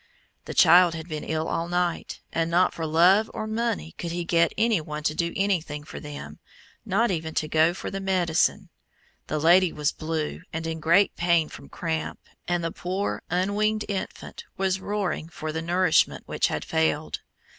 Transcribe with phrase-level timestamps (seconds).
[0.45, 4.23] The child had been ill all night, and not for love or money could he
[4.25, 6.39] get any one to do anything for them,
[6.83, 8.69] not even to go for the medicine.
[9.27, 14.43] The lady was blue, and in great pain from cramp, and the poor unweaned infant
[14.57, 17.19] was roaring for the nourishment which had failed.